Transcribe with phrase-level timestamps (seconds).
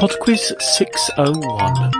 [0.00, 1.92] Podquiz 601.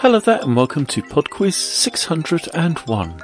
[0.00, 3.22] Hello there and welcome to Podquiz 601.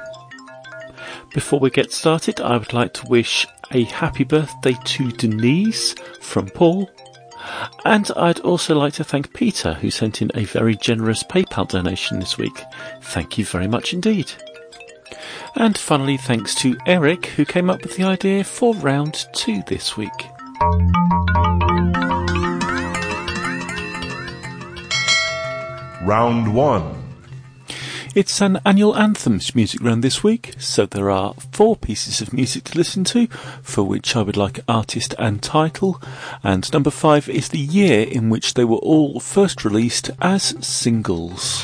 [1.31, 6.49] Before we get started, I would like to wish a happy birthday to Denise from
[6.49, 6.89] Paul.
[7.85, 12.19] And I'd also like to thank Peter, who sent in a very generous PayPal donation
[12.19, 12.63] this week.
[13.03, 14.31] Thank you very much indeed.
[15.55, 19.95] And finally, thanks to Eric, who came up with the idea for round two this
[19.95, 20.09] week.
[26.03, 27.03] Round 1.
[28.15, 32.65] It's an annual anthems music round this week, so there are four pieces of music
[32.65, 33.25] to listen to,
[33.63, 35.99] for which I would like artist and title,
[36.43, 41.63] and number five is the year in which they were all first released as singles.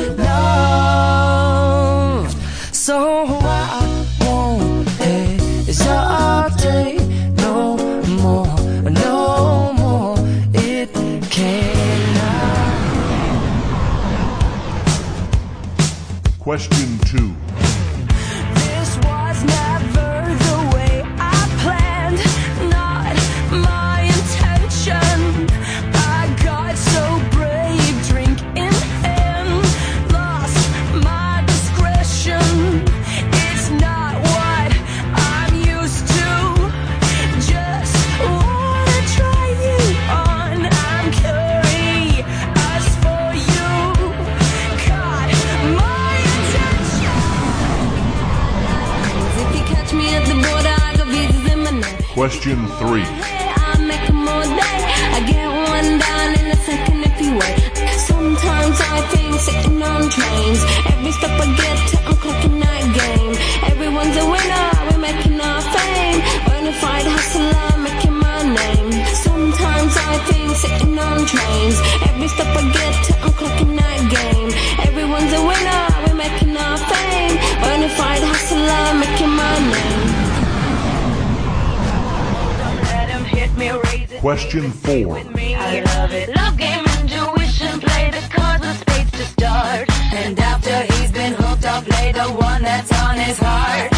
[16.51, 16.80] Question
[52.41, 53.20] Question 3.
[84.21, 85.17] Question 4.
[85.17, 86.29] I love it.
[86.35, 89.89] Love game, intuition, play the cards with spades to start.
[90.13, 93.90] And after he's been hooked, I'll play the one that's on his heart.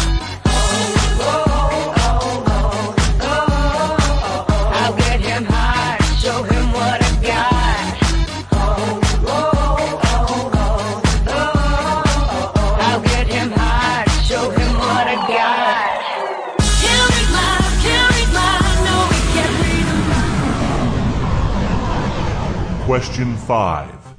[22.94, 24.14] Question 5.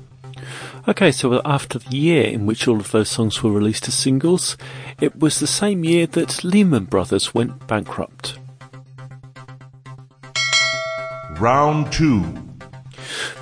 [0.89, 4.57] Okay, so after the year in which all of those songs were released as singles,
[4.99, 8.37] it was the same year that Lehman Brothers went bankrupt.
[11.39, 12.21] Round 2.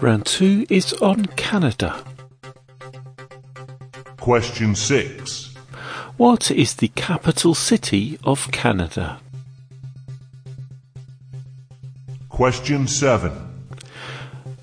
[0.02, 2.04] Round two is on Canada.
[4.18, 5.56] Question 6.
[6.18, 9.20] What is the capital city of Canada?
[12.30, 13.43] Question 7.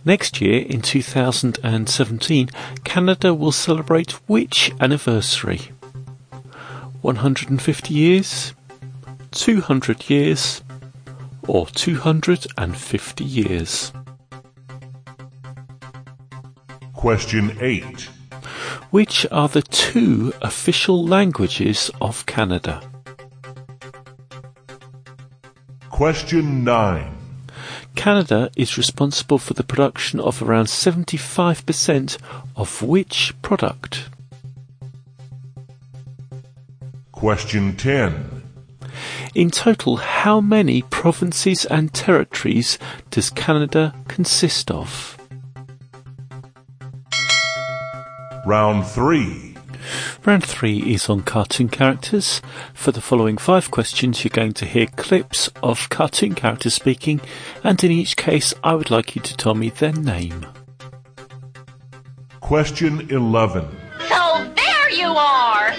[0.04, 2.48] Next year, in 2017,
[2.84, 5.72] Canada will celebrate which anniversary?
[7.02, 8.54] 150 years,
[9.32, 10.62] 200 years,
[11.46, 13.92] or 250 years?
[16.94, 18.08] Question 8.
[18.90, 22.82] Which are the two official languages of Canada?
[25.90, 27.19] Question 9.
[27.94, 32.18] Canada is responsible for the production of around 75%
[32.56, 34.08] of which product?
[37.12, 38.42] Question 10.
[39.34, 42.78] In total, how many provinces and territories
[43.10, 45.16] does Canada consist of?
[48.46, 49.49] Round 3.
[50.26, 52.42] Round three is on cartoon characters.
[52.74, 57.22] For the following five questions, you're going to hear clips of cartoon characters speaking,
[57.64, 60.46] and in each case, I would like you to tell me their name.
[62.40, 63.66] Question 11.
[64.08, 65.72] So there you are!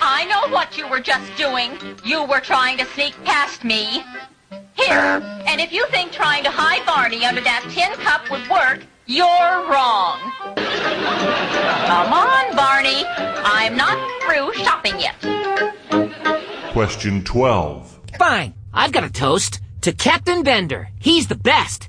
[0.00, 1.78] I know what you were just doing.
[2.04, 4.02] You were trying to sneak past me.
[4.74, 8.84] Here, and if you think trying to hide Barney under that tin cup would work,
[9.06, 9.26] You're
[9.70, 10.18] wrong.
[11.86, 13.04] Come on, Barney.
[13.06, 15.14] I'm not through shopping yet.
[16.72, 18.00] Question 12.
[18.18, 18.54] Fine.
[18.72, 20.88] I've got a toast to Captain Bender.
[20.98, 21.88] He's the best.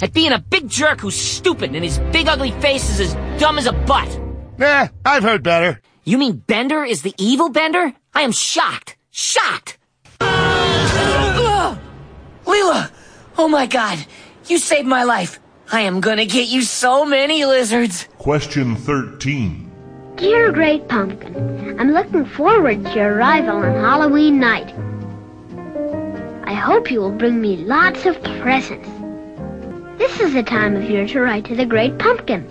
[0.00, 3.58] At being a big jerk who's stupid and his big ugly face is as dumb
[3.58, 4.08] as a butt.
[4.56, 5.80] Nah, I've heard better.
[6.04, 7.92] You mean Bender is the evil Bender?
[8.14, 8.96] I am shocked.
[9.10, 9.78] Shocked!
[12.46, 12.90] Leela!
[13.36, 13.98] Oh my god!
[14.46, 15.38] You saved my life!
[15.70, 18.08] I am gonna get you so many lizards!
[18.16, 19.67] Question 13.
[20.18, 24.74] Dear Great Pumpkin, I'm looking forward to your arrival on Halloween night.
[26.42, 28.88] I hope you will bring me lots of presents.
[29.96, 32.42] This is the time of year to write to the Great Pumpkin.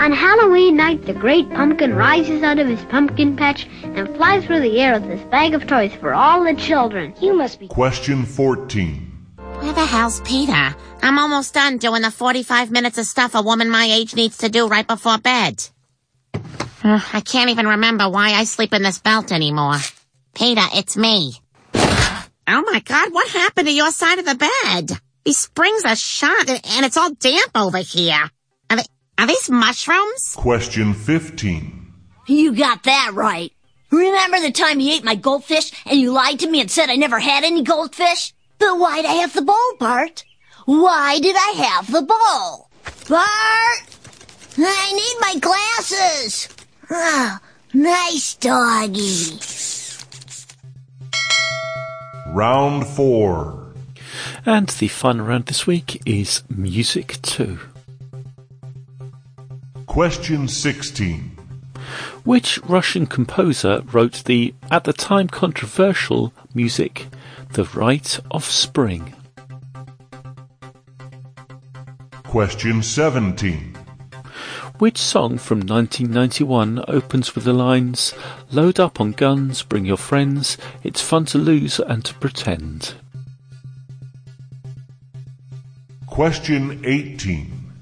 [0.00, 4.60] On Halloween night, the Great Pumpkin rises out of his pumpkin patch and flies through
[4.60, 7.14] the air with his bag of toys for all the children.
[7.22, 7.68] You must be.
[7.68, 9.10] Question 14.
[9.60, 10.74] Where the hell's Peter?
[11.02, 14.50] I'm almost done doing the 45 minutes of stuff a woman my age needs to
[14.50, 15.66] do right before bed.
[16.84, 19.76] Uh, I can't even remember why I sleep in this belt anymore.
[20.34, 21.34] Peter, it's me.
[21.74, 24.98] Oh my god, what happened to your side of the bed?
[25.24, 28.30] These springs are shot and and it's all damp over here.
[28.68, 28.82] Are, they,
[29.16, 30.34] are these mushrooms?
[30.36, 31.92] Question 15.
[32.26, 33.52] You got that right.
[33.90, 36.96] Remember the time you ate my goldfish and you lied to me and said I
[36.96, 38.32] never had any goldfish?
[38.58, 40.24] But why'd I have the bowl, Bart?
[40.64, 42.70] Why did I have the bowl?
[43.08, 43.82] Bart!
[44.58, 46.48] I need my glasses!
[46.94, 47.38] Oh,
[47.72, 49.38] nice doggy.
[52.34, 53.72] Round 4.
[54.44, 57.58] And the final round this week is Music 2.
[59.86, 61.30] Question 16.
[62.24, 67.06] Which Russian composer wrote the, at the time controversial, music
[67.52, 69.14] The Rite of Spring?
[72.24, 73.71] Question 17.
[74.82, 78.12] Which song from 1991 opens with the lines,
[78.50, 82.94] Load up on guns, bring your friends, it's fun to lose and to pretend?
[86.08, 87.72] Question 18.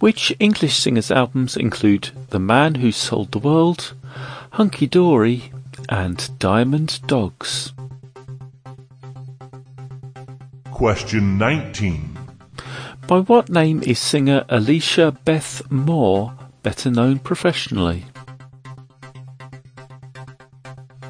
[0.00, 3.94] Which English singers' albums include The Man Who Sold the World,
[4.54, 5.52] Hunky Dory,
[5.88, 7.72] and Diamond Dogs?
[10.72, 12.13] Question 19.
[13.06, 18.06] By what name is singer Alicia Beth Moore better known professionally?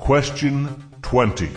[0.01, 1.51] Question 20.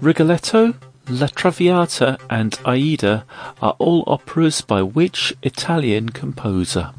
[0.00, 0.74] Rigoletto,
[1.08, 3.24] La Traviata, and Aida
[3.62, 6.92] are all operas by which Italian composer?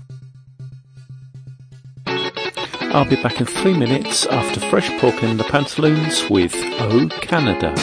[2.05, 7.75] I'll be back in three minutes after Fresh Pork and the Pantaloons with Oh Canada.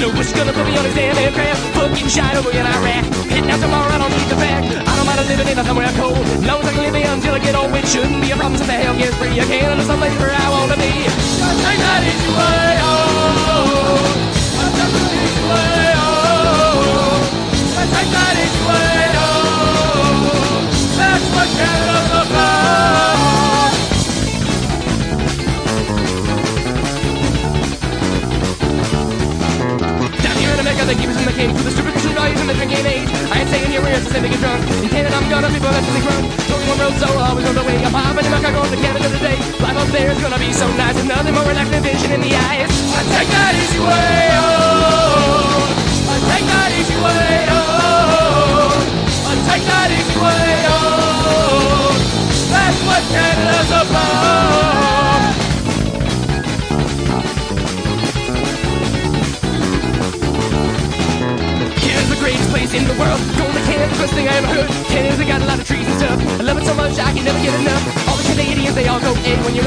[0.00, 1.60] No one's gonna put me on exam and craft.
[1.76, 3.04] Fucking shine over in Iraq.
[3.28, 4.64] Hitting out tomorrow, I don't need the fact.
[4.88, 6.16] I don't mind living in somewhere cold.
[6.40, 8.56] Long as I can live here until I get old, which shouldn't be a problem
[8.56, 9.38] since the hell gets free.
[9.38, 11.04] I can't understand labor I wanna be.
[11.04, 14.08] Take that easy way, oh.
[14.56, 16.08] I take that easy way, oh.
[17.92, 19.19] Take that easy way.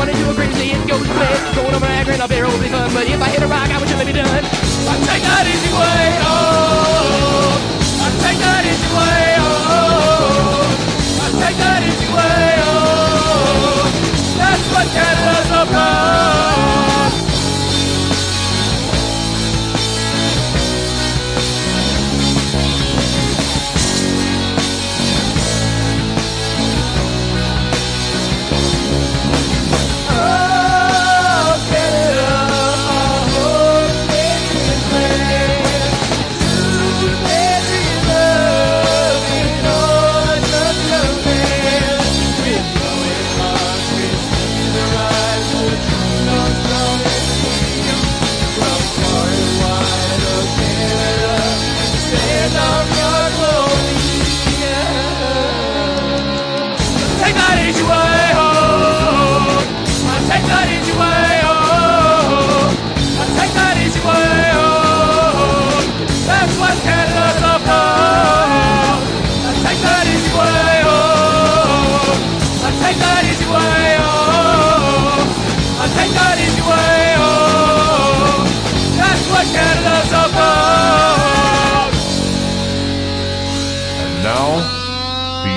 [0.06, 1.40] To do a crazy, it goes quick.
[1.56, 2.92] Going over Niagara and up there will be fun.
[2.94, 4.28] But if I hit a rock, I would surely be done.
[4.28, 6.03] I take that easy way,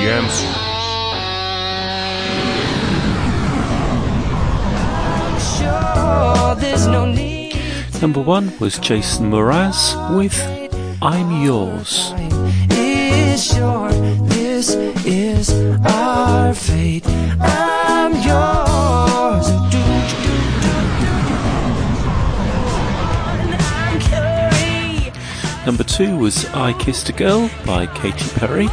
[0.07, 0.47] the answer.
[5.57, 7.57] Sure, there's no need.
[8.01, 10.41] Number one was Jason Mraz with
[11.03, 12.13] I'm Yours.
[12.71, 13.93] Is short.
[14.29, 15.51] This is
[15.85, 17.07] our fate.
[17.41, 19.47] I'm yours.
[19.47, 19.83] Do, do,
[20.23, 21.11] do, do, do.
[25.03, 28.69] I'm Number two was I Kissed a Girl by Katy Perry.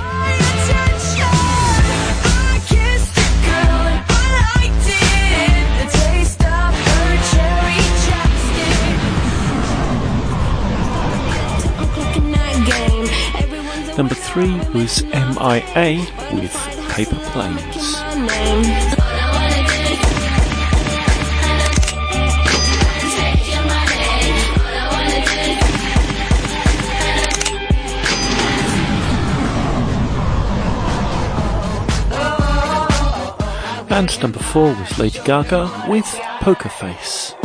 [14.34, 16.00] Three was MIA
[16.34, 16.56] with
[16.90, 18.02] Paper Planes.
[33.92, 36.06] And number four was Lady Gaga with
[36.42, 37.36] Poker Face.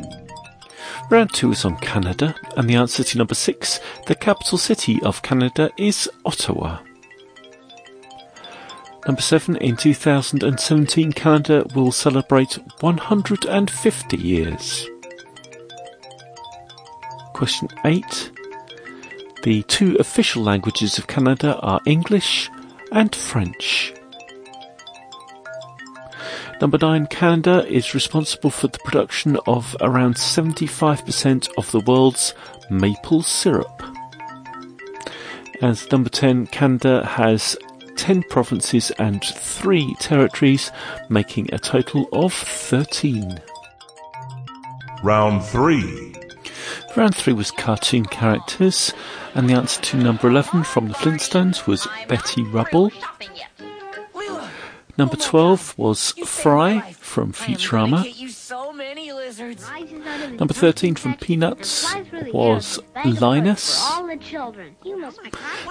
[1.10, 5.20] Round two is on Canada, and the answer to number six, the capital city of
[5.20, 6.78] Canada is Ottawa.
[9.06, 14.88] Number seven, in 2017, Canada will celebrate 150 years.
[17.34, 18.30] Question eight.
[19.46, 22.50] The two official languages of Canada are English
[22.90, 23.94] and French.
[26.60, 32.34] Number nine, Canada is responsible for the production of around 75% of the world's
[32.70, 33.84] maple syrup.
[35.62, 37.56] And number 10, Canada has
[37.94, 40.72] 10 provinces and 3 territories,
[41.08, 43.38] making a total of 13.
[45.04, 46.15] Round 3.
[46.96, 48.92] Round 3 was cartoon characters,
[49.34, 52.90] and the answer to number 11 from the Flintstones was Betty Rubble.
[54.98, 58.02] Number 12 was Fry from Futurama.
[60.38, 61.94] Number 13 from Peanuts
[62.32, 63.84] was Linus.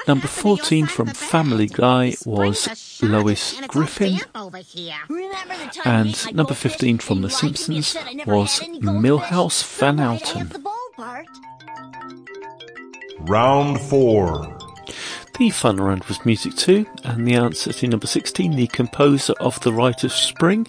[0.08, 4.20] Number 14 from Family Guy was Lois Griffin.
[5.86, 7.96] And number 15 from The Simpsons
[8.28, 10.00] was Milhouse Van
[10.98, 12.26] Houten.
[13.22, 14.58] Round 4.
[15.38, 19.60] The fun round was music too, and the answer to number 16, the composer of
[19.62, 20.68] The Rite of Spring,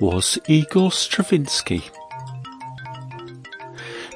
[0.00, 1.84] was Igor Stravinsky.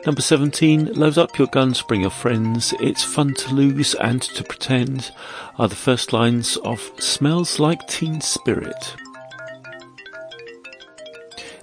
[0.05, 4.43] Number 17, load up your guns, bring your friends, it's fun to lose and to
[4.43, 5.13] pretend,
[5.57, 8.97] are the first lines of Smells Like Teen Spirit.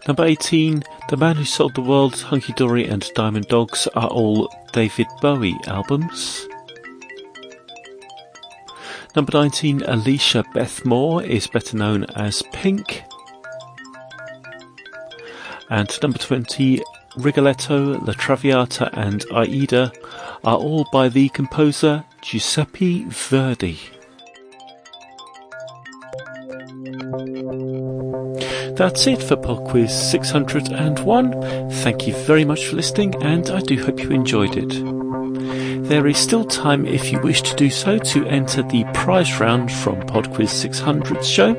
[0.07, 4.51] Number 18, The Man Who Sold the World, Hunky Dory and Diamond Dogs are all
[4.73, 6.47] David Bowie albums.
[9.15, 13.03] Number 19, Alicia Beth Moore is better known as Pink.
[15.69, 16.81] And number 20,
[17.17, 19.91] Rigoletto, La Traviata and Aida
[20.43, 23.79] are all by the composer Giuseppe Verdi.
[28.81, 31.69] That's it for Pod Quiz 601.
[31.69, 34.69] Thank you very much for listening and I do hope you enjoyed it.
[35.87, 39.71] There is still time if you wish to do so to enter the prize round
[39.71, 41.53] from PodQuiz 600's show.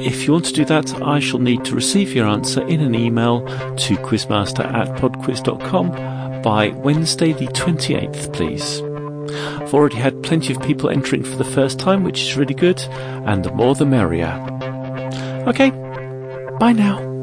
[0.00, 2.96] If you want to do that, I shall need to receive your answer in an
[2.96, 8.82] email to quizmaster at podquiz.com by Wednesday the 28th, please.
[9.62, 12.80] I've already had plenty of people entering for the first time, which is really good,
[12.90, 14.42] and the more the merrier.
[15.46, 15.70] Okay,
[16.58, 17.15] bye now.